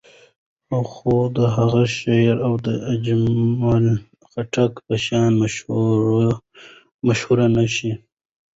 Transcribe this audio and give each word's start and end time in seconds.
خو 0.91 1.13
د 1.37 1.39
هغه 1.55 1.83
شاعري 1.97 2.53
د 2.67 2.67
اجمل 2.93 3.85
خټک 4.29 4.73
په 4.85 4.95
شان 5.05 5.31
مشهوره 7.07 7.47
نه 7.55 7.65
شوه. 7.75 7.93